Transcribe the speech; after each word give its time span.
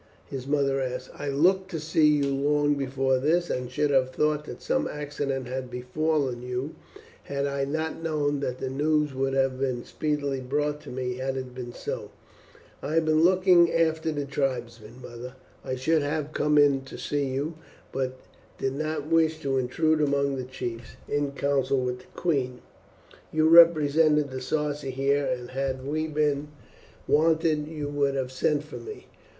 his 0.25 0.47
mother 0.47 0.81
asked. 0.81 1.11
"I 1.13 1.29
looked 1.29 1.69
to 1.69 1.79
see 1.79 2.07
you 2.07 2.33
long 2.33 2.73
before 2.73 3.19
this, 3.19 3.51
and 3.51 3.69
should 3.69 3.91
have 3.91 4.09
thought 4.09 4.45
that 4.45 4.59
some 4.59 4.87
accident 4.87 5.47
had 5.47 5.69
befallen 5.69 6.41
you 6.41 6.73
had 7.25 7.45
I 7.45 7.65
not 7.65 8.01
known 8.01 8.39
that 8.39 8.57
the 8.57 8.71
news 8.71 9.13
would 9.13 9.35
have 9.35 9.59
been 9.59 9.85
speedily 9.85 10.39
brought 10.39 10.87
me 10.87 11.17
had 11.17 11.37
it 11.37 11.53
been 11.53 11.71
so." 11.71 12.09
"I 12.81 12.95
have 12.95 13.05
been 13.05 13.21
looking 13.21 13.71
after 13.71 14.11
the 14.11 14.25
tribesmen, 14.25 14.99
mother. 15.03 15.35
I 15.63 15.75
should 15.75 16.01
have 16.01 16.33
come 16.33 16.57
in 16.57 16.81
to 16.85 16.97
see 16.97 17.25
you, 17.25 17.53
but 17.91 18.17
did 18.57 18.73
not 18.73 19.05
wish 19.05 19.39
to 19.41 19.59
intrude 19.59 20.01
among 20.01 20.35
the 20.35 20.45
chiefs 20.45 20.95
in 21.07 21.33
council 21.33 21.79
with 21.79 21.99
the 21.99 22.05
queen. 22.19 22.61
You 23.31 23.47
represented 23.47 24.31
the 24.31 24.41
Sarci 24.41 24.89
here, 24.89 25.27
and 25.27 25.51
had 25.51 25.85
we 25.85 26.07
been 26.07 26.47
wanted 27.07 27.67
you 27.67 27.87
would 27.87 28.15
have 28.15 28.31
sent 28.31 28.63
for 28.63 28.77
me. 28.77 29.05